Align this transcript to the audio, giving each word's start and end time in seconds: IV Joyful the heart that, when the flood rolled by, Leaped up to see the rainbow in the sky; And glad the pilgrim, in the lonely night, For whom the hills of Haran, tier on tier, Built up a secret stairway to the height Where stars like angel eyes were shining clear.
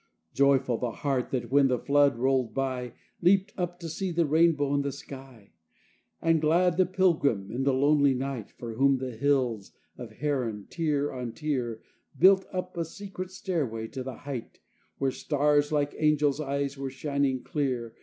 IV 0.31 0.35
Joyful 0.35 0.77
the 0.79 0.91
heart 0.93 1.29
that, 1.29 1.51
when 1.51 1.67
the 1.67 1.77
flood 1.77 2.17
rolled 2.17 2.55
by, 2.55 2.93
Leaped 3.21 3.53
up 3.55 3.79
to 3.79 3.87
see 3.87 4.09
the 4.09 4.25
rainbow 4.25 4.73
in 4.73 4.81
the 4.81 4.91
sky; 4.91 5.51
And 6.19 6.41
glad 6.41 6.77
the 6.77 6.87
pilgrim, 6.87 7.51
in 7.51 7.65
the 7.65 7.73
lonely 7.75 8.15
night, 8.15 8.49
For 8.49 8.73
whom 8.73 8.97
the 8.97 9.11
hills 9.11 9.73
of 9.99 10.13
Haran, 10.13 10.65
tier 10.71 11.11
on 11.13 11.33
tier, 11.33 11.83
Built 12.17 12.45
up 12.51 12.75
a 12.77 12.83
secret 12.83 13.29
stairway 13.29 13.87
to 13.89 14.01
the 14.01 14.17
height 14.17 14.57
Where 14.97 15.11
stars 15.11 15.71
like 15.71 15.93
angel 15.95 16.33
eyes 16.41 16.79
were 16.79 16.89
shining 16.89 17.43
clear. 17.43 17.93